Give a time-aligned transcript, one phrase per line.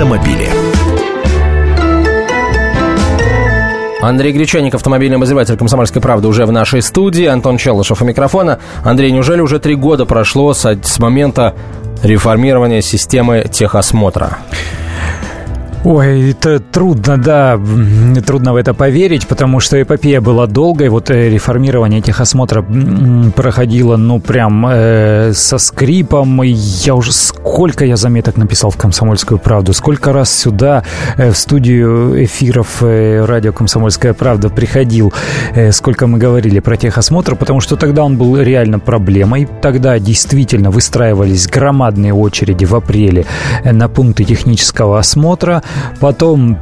[0.00, 0.48] автомобили.
[4.00, 7.26] Андрей Гречаник, автомобильный обозреватель «Комсомольской правды» уже в нашей студии.
[7.26, 8.60] Антон Челышев у микрофона.
[8.82, 11.54] Андрей, неужели уже три года прошло с, с момента
[12.02, 14.38] реформирования системы техосмотра?
[15.82, 17.58] Ой, это трудно, да,
[18.26, 20.90] трудно в это поверить, потому что эпопея была долгой.
[20.90, 22.62] Вот э, реформирование техосмотра
[23.34, 26.42] проходило, ну, прям э, со скрипом.
[26.42, 30.84] Я уже сколько я заметок написал в «Комсомольскую правду», сколько раз сюда,
[31.16, 35.14] э, в студию эфиров э, радио «Комсомольская правда» приходил,
[35.54, 39.48] э, сколько мы говорили про техосмотр, потому что тогда он был реально проблемой.
[39.62, 43.24] Тогда действительно выстраивались громадные очереди в апреле
[43.64, 45.62] э, на пункты технического осмотра.
[46.00, 46.58] Потом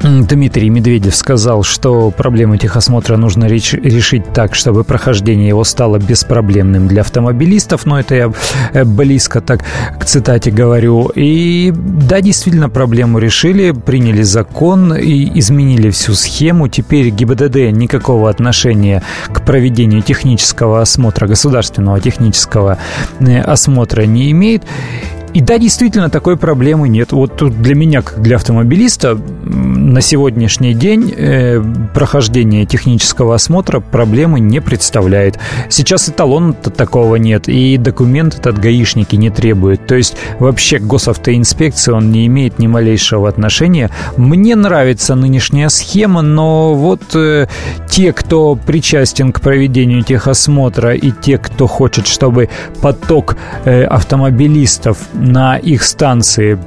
[0.00, 7.00] Дмитрий Медведев сказал, что проблему техосмотра нужно решить так, чтобы прохождение его стало беспроблемным для
[7.02, 7.84] автомобилистов.
[7.84, 8.32] Но это я
[8.72, 9.64] э, близко так
[9.98, 11.10] к цитате говорю.
[11.14, 16.68] И да, действительно, проблему решили, приняли закон и изменили всю схему.
[16.68, 22.78] Теперь ГИБДД никакого отношения к проведению технического осмотра, государственного технического
[23.20, 24.62] э, осмотра не имеет.
[25.34, 27.12] И да, действительно, такой проблемы нет.
[27.12, 31.62] Вот тут для меня, как для автомобилиста, на сегодняшний день э,
[31.94, 35.38] прохождение технического осмотра проблемы не представляет.
[35.68, 39.86] Сейчас эталона такого нет, и документ этот гаишники не требуют.
[39.86, 43.90] То есть вообще к госавтоинспекции он не имеет ни малейшего отношения.
[44.16, 47.46] Мне нравится нынешняя схема, но вот э,
[47.88, 52.48] те, кто причастен к проведению техосмотра, и те, кто хочет, чтобы
[52.80, 56.58] поток э, автомобилистов на их станции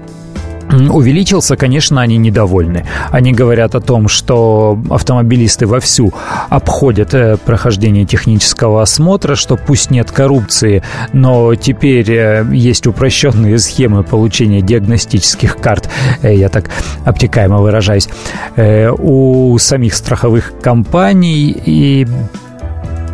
[0.72, 2.86] увеличился, конечно, они недовольны.
[3.12, 6.14] Они говорят о том, что автомобилисты вовсю
[6.50, 14.04] обходят э, прохождение технического осмотра, что пусть нет коррупции, но теперь э, есть упрощенные схемы
[14.04, 15.90] получения диагностических карт,
[16.22, 16.70] э, я так
[17.06, 18.08] обтекаемо выражаюсь,
[18.58, 22.08] у самих страховых компаний и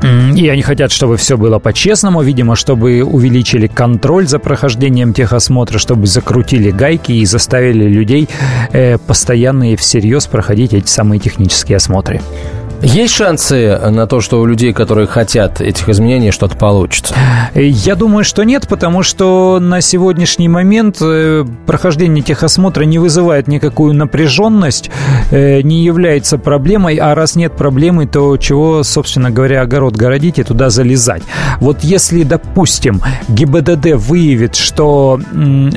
[0.04, 6.08] и они хотят, чтобы все было по-честному, видимо, чтобы увеличили контроль за прохождением техосмотра, чтобы
[6.08, 8.30] закрутили гайки и заставили людей
[8.72, 12.22] э, постоянно и всерьез проходить эти самые технические осмотры.
[12.84, 17.16] Есть шансы на то, что у людей, которые хотят этих изменений, что-то получится?
[17.56, 23.96] Я думаю, что нет, потому что на сегодняшний момент э, прохождение техосмотра не вызывает никакую
[23.96, 24.92] напряженность,
[25.32, 30.44] э, не является проблемой, а раз нет проблемы, то чего, собственно говоря, огород городить и
[30.44, 31.24] туда залезать.
[31.60, 35.20] Вот если, допустим, ГИБДД выявит, что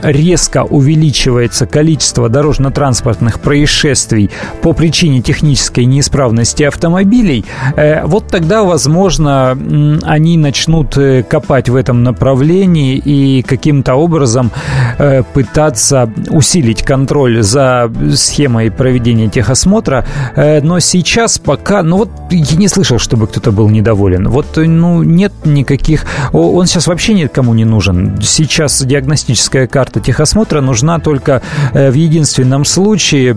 [0.03, 4.31] резко увеличивается количество дорожно-транспортных происшествий
[4.61, 7.45] по причине технической неисправности автомобиля, автомобилей,
[7.77, 9.57] э, вот тогда, возможно,
[10.03, 14.51] они начнут э, копать в этом направлении и каким-то образом
[14.99, 20.05] э, пытаться усилить контроль за схемой проведения техосмотра.
[20.37, 24.29] Но сейчас пока, ну вот я не слышал, чтобы кто-то был недоволен.
[24.29, 26.05] Вот, ну, нет никаких...
[26.33, 28.19] Он сейчас вообще никому не нужен.
[28.23, 31.43] Сейчас диагностическая карта техосмотра нужна только
[31.73, 33.37] в единственном случае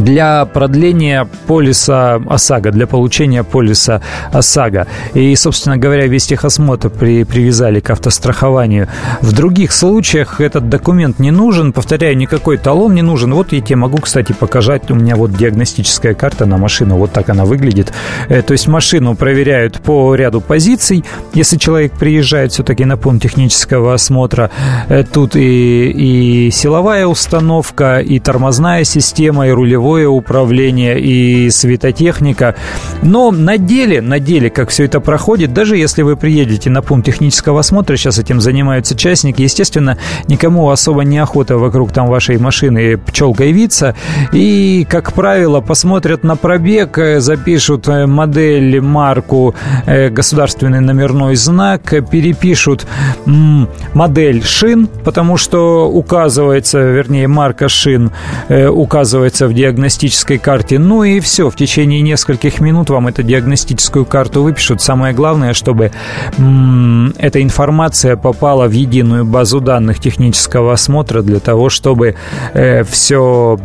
[0.00, 4.00] для продления полиса ОСАГО, для получения полиса
[4.32, 4.86] ОСАГО.
[5.14, 8.88] И, собственно говоря, весь техосмотр при, привязали к автострахованию.
[9.20, 13.34] В других случаях этот документ не нужен, повторяю, никакой талон не нужен.
[13.34, 17.28] Вот я тебе могу, кстати, показать, у меня вот диагностическая карта на машину, вот так
[17.28, 17.92] она выглядит.
[18.28, 23.94] Э, то есть машину проверяют по ряду позиций, если человек приезжает все-таки на пункт технического
[23.94, 24.50] осмотра.
[24.88, 32.54] Э, тут и, и силовая установка, и тормозная система, и рулевая рулевое управление и светотехника.
[33.02, 37.06] Но на деле, на деле, как все это проходит, даже если вы приедете на пункт
[37.06, 42.98] технического осмотра, сейчас этим занимаются частники, естественно, никому особо не охота вокруг там вашей машины
[42.98, 43.94] пчелкой виться.
[44.32, 49.54] И, как правило, посмотрят на пробег, э, запишут э, модель, марку,
[49.86, 52.86] э, государственный номерной знак, перепишут
[53.94, 58.10] модель шин, потому что указывается, вернее, марка шин
[58.48, 60.78] указывается в диаграмме диагностической карте.
[60.78, 64.82] Ну и все, в течение нескольких минут вам эту диагностическую карту выпишут.
[64.82, 65.92] Самое главное, чтобы
[66.38, 72.16] м- эта информация попала в единую базу данных технического осмотра для того, чтобы
[72.54, 73.58] э, все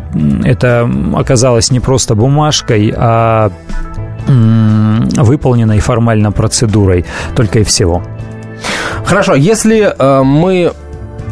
[0.44, 3.50] это оказалось не просто бумажкой, а
[4.28, 7.04] м- выполненной формально процедурой,
[7.34, 8.02] только и всего.
[9.04, 10.72] Хорошо, если э, мы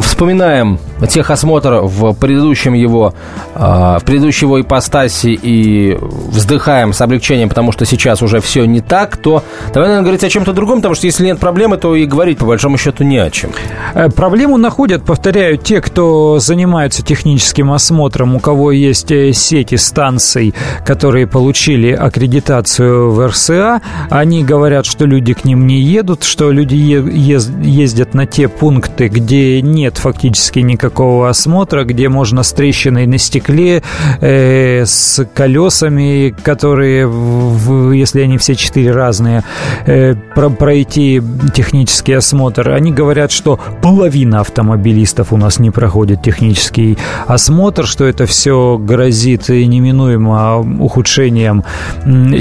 [0.01, 3.15] вспоминаем техосмотр в предыдущем его,
[3.55, 9.17] в предыдущей его ипостаси и вздыхаем с облегчением, потому что сейчас уже все не так,
[9.17, 9.43] то
[9.73, 12.47] давай, наверное, говорить о чем-то другом, потому что если нет проблемы, то и говорить по
[12.47, 13.51] большому счету не о чем.
[13.95, 20.55] Э, проблему находят, повторяю, те, кто занимаются техническим осмотром, у кого есть э, сети станций,
[20.85, 23.81] которые получили аккредитацию в РСА,
[24.11, 29.61] они говорят, что люди к ним не едут, что люди ездят на те пункты, где
[29.61, 33.83] нет фактически никакого осмотра, где можно с трещиной на стекле,
[34.21, 39.45] э, с колесами, которые, в, если они все четыре разные,
[39.87, 41.23] э, про, пройти
[41.55, 42.71] технический осмотр.
[42.71, 49.49] Они говорят, что половина автомобилистов у нас не проходит технический осмотр, что это все грозит
[49.49, 51.65] неминуемо ухудшением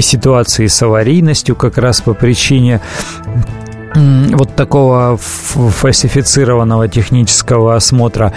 [0.00, 2.80] ситуации с аварийностью как раз по причине
[3.94, 8.32] вот такого фальсифицированного технического осмотра.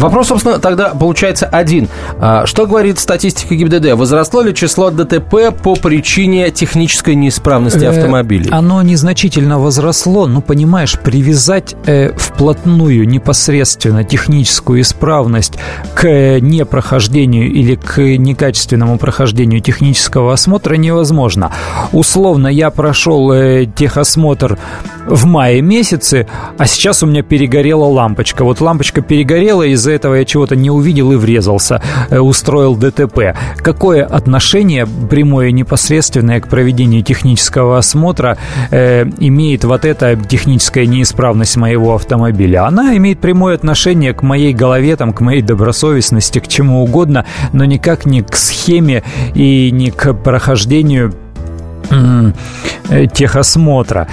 [0.00, 1.88] Э, Вопрос, собственно, тогда получается один.
[2.18, 3.92] А, что говорит статистика ГИБДД?
[3.94, 8.48] Возросло ли число ДТП по причине технической неисправности э, автомобилей?
[8.50, 15.54] Оно незначительно возросло, но, понимаешь, привязать э, вплотную непосредственно техническую исправность
[15.94, 21.52] к непрохождению или к некачественному прохождению технического осмотра невозможно.
[21.92, 24.58] Условно, я прошел э, техосмотр
[25.06, 26.26] в мае месяце,
[26.58, 28.44] а сейчас у меня перегорела лампочка.
[28.44, 33.34] Вот лампочка перегорела, из-за этого я чего-то не увидел и врезался, э, устроил ДТП.
[33.58, 38.38] Какое отношение прямое и непосредственное к проведению технического осмотра
[38.70, 42.66] э, имеет вот эта техническая неисправность моего автомобиля?
[42.66, 47.64] Она имеет прямое отношение к моей голове, там, к моей добросовестности, к чему угодно, но
[47.64, 49.02] никак не к схеме
[49.34, 51.14] и не к прохождению
[53.12, 54.08] техосмотра.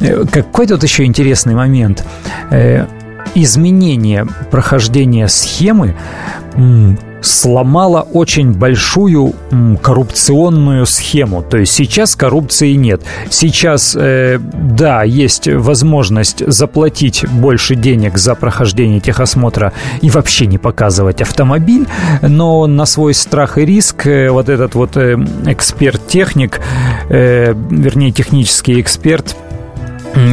[0.00, 2.04] Э, какой тут еще интересный момент?
[2.50, 2.86] Э,
[3.34, 5.96] изменение прохождения схемы
[7.22, 9.34] сломала очень большую
[9.80, 11.42] коррупционную схему.
[11.42, 13.02] То есть сейчас коррупции нет.
[13.30, 21.22] Сейчас, э, да, есть возможность заплатить больше денег за прохождение техосмотра и вообще не показывать
[21.22, 21.86] автомобиль,
[22.22, 26.60] но на свой страх и риск э, вот этот вот э, эксперт-техник,
[27.08, 29.36] э, вернее технический эксперт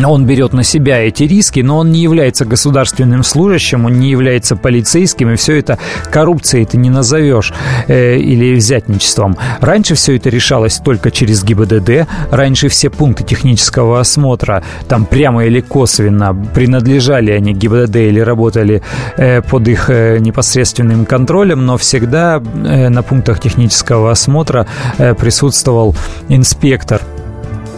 [0.06, 4.56] он берет на себя эти риски, но он не является государственным служащим, он не является
[4.56, 5.78] полицейским, и все это
[6.12, 7.54] коррупцией ты не назовешь
[7.88, 9.38] э, или взятничеством.
[9.62, 15.62] Раньше все это решалось только через ГИБДД, раньше все пункты технического осмотра, там прямо или
[15.62, 18.82] косвенно, принадлежали они ГИБДД или работали
[19.18, 25.96] э, под их э, непосредственным контролем, но всегда э, на пунктах технического осмотра э, присутствовал
[26.30, 27.02] инспектор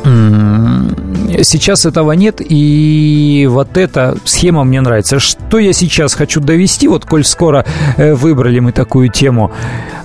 [0.04, 5.20] Сейчас этого нет, и вот эта схема мне нравится.
[5.20, 7.66] Что я сейчас хочу довести, вот коль скоро
[7.98, 9.52] э, выбрали мы такую тему,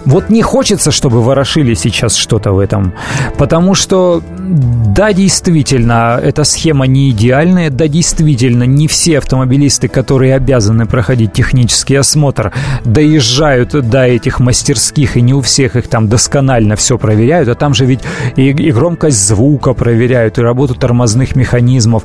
[0.06, 2.93] вот не хочется, чтобы ворошили сейчас что-то в этом,
[3.38, 10.87] потому что, да, действительно, эта схема не идеальная, да, действительно, не все автомобилисты, которые обязаны
[10.87, 12.52] проходить технический осмотр,
[12.84, 17.75] доезжают до этих мастерских, и не у всех их там досконально все проверяют, а там
[17.75, 18.00] же ведь
[18.37, 22.02] и, и громкость звука проверяют, и работу тормозных механизмов.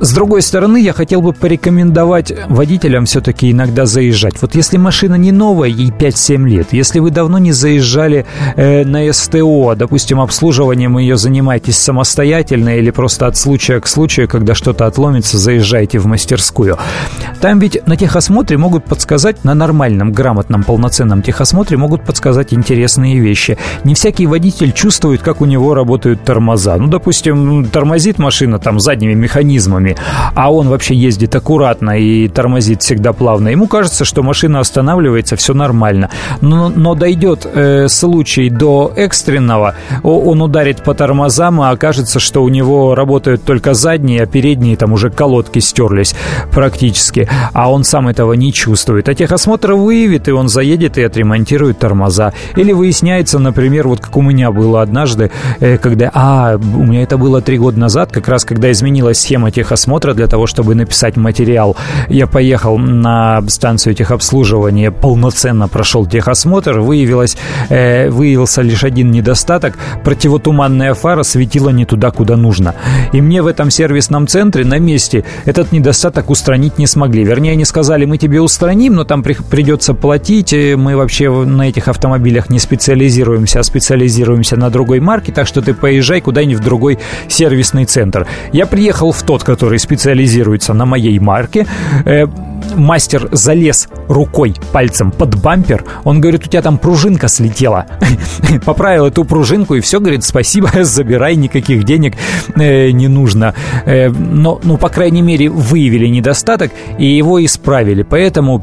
[0.00, 4.40] С другой стороны, я хотел бы порекомендовать водителям все-таки иногда заезжать.
[4.40, 8.24] Вот если машина не новая, ей 5-7 лет, если вы давно не заезжали
[8.54, 14.54] э, на СТО, допустим, обслуживанием ее занимаетесь самостоятельно или просто от случая к случаю, когда
[14.54, 16.78] что-то отломится, заезжаете в мастерскую.
[17.40, 23.58] Там ведь на техосмотре могут подсказать, на нормальном, грамотном, полноценном техосмотре могут подсказать интересные вещи.
[23.82, 26.76] Не всякий водитель чувствует, как у него работают тормоза.
[26.76, 29.96] Ну, допустим, тормозит машина там задними механизмами, машинами,
[30.34, 35.54] а он вообще ездит аккуратно и тормозит всегда плавно, ему кажется, что машина останавливается, все
[35.54, 36.10] нормально.
[36.40, 42.48] Но, но дойдет э, случай до экстренного, он ударит по тормозам, а окажется, что у
[42.48, 46.14] него работают только задние, а передние там уже колодки стерлись
[46.52, 49.08] практически, а он сам этого не чувствует.
[49.08, 52.32] А техосмотр выявит, и он заедет и отремонтирует тормоза.
[52.56, 55.30] Или выясняется, например, вот как у меня было однажды,
[55.60, 59.50] э, когда, а, у меня это было три года назад, как раз когда изменилась схема
[59.50, 61.76] техосмотра, техосмотра для того, чтобы написать материал.
[62.08, 67.36] Я поехал на станцию техобслуживания, полноценно прошел техосмотр, выявилось,
[67.70, 69.78] э, выявился лишь один недостаток.
[70.04, 72.74] Противотуманная фара светила не туда, куда нужно.
[73.12, 77.24] И мне в этом сервисном центре на месте этот недостаток устранить не смогли.
[77.24, 80.52] Вернее, они сказали, мы тебе устраним, но там при, придется платить.
[80.52, 85.72] Мы вообще на этих автомобилях не специализируемся, а специализируемся на другой марке, так что ты
[85.72, 88.26] поезжай куда-нибудь в другой сервисный центр.
[88.52, 91.66] Я приехал в тот, который который специализируется на моей марке.
[92.06, 92.24] Э,
[92.74, 95.84] мастер залез рукой, пальцем под бампер.
[96.04, 97.84] Он говорит, у тебя там пружинка слетела.
[98.64, 102.14] Поправил эту пружинку и все, говорит, спасибо, забирай, никаких денег
[102.56, 103.52] э, не нужно.
[103.84, 108.04] Э, но, ну, по крайней мере, выявили недостаток и его исправили.
[108.04, 108.62] Поэтому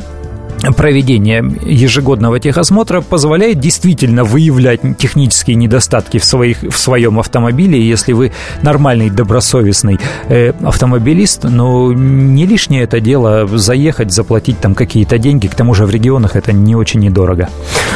[0.73, 7.81] проведение ежегодного техосмотра позволяет действительно выявлять технические недостатки в, своих, в своем автомобиле.
[7.81, 8.31] Если вы
[8.61, 15.47] нормальный, добросовестный э, автомобилист, но не лишнее это дело заехать, заплатить там какие-то деньги.
[15.47, 17.49] К тому же в регионах это не очень недорого.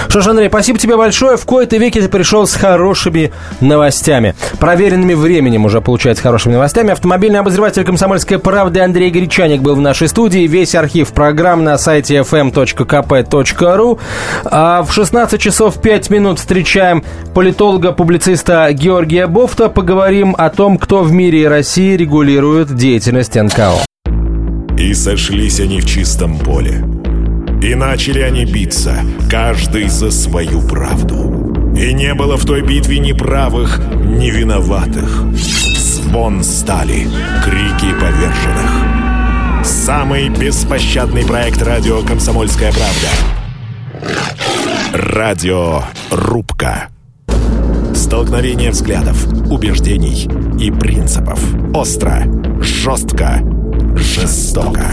[0.07, 1.37] Что ж, Андрей, спасибо тебе большое.
[1.37, 4.35] В кои-то веке ты пришел с хорошими новостями.
[4.59, 6.91] Проверенными временем уже получается хорошими новостями.
[6.91, 10.47] Автомобильный обозреватель «Комсомольской правды» Андрей Гречаник был в нашей студии.
[10.47, 13.99] Весь архив программ на сайте fm fm.kp.ru.
[14.45, 19.69] А в 16 часов 5 минут встречаем политолога-публициста Георгия Бофта.
[19.69, 23.73] Поговорим о том, кто в мире и России регулирует деятельность НКО.
[24.77, 26.83] И сошлись они в чистом поле.
[27.61, 28.95] И начали они биться,
[29.29, 31.73] каждый за свою правду.
[31.75, 35.23] И не было в той битве ни правых, ни виноватых.
[35.33, 37.07] Звон стали,
[37.43, 38.88] крики поверженных.
[39.63, 43.09] Самый беспощадный проект радио «Комсомольская правда».
[44.93, 46.89] Радио «Рубка».
[47.93, 50.23] Столкновение взглядов, убеждений
[50.59, 51.39] и принципов.
[51.75, 52.23] Остро,
[52.61, 53.41] жестко,
[53.95, 54.85] жестоко.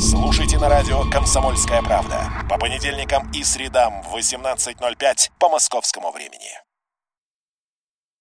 [0.00, 6.69] Слушайте на радио «Комсомольская правда» по понедельникам и средам в 18.05 по московскому времени.